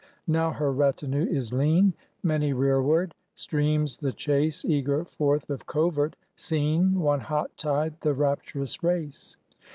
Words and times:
Now 0.25 0.49
her 0.51 0.71
retinue 0.71 1.27
is 1.29 1.53
lean, 1.53 1.93
Many 2.23 2.53
rearward; 2.53 3.13
streams 3.35 3.97
the 3.97 4.11
chase 4.11 4.65
Eager 4.65 5.05
forth 5.05 5.47
of 5.51 5.67
covert; 5.67 6.15
seen 6.35 6.99
One 6.99 7.19
hot 7.19 7.55
tide 7.55 8.01
the 8.01 8.15
rapturous 8.15 8.81
race. 8.81 9.37